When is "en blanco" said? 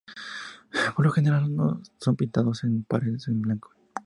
3.27-3.69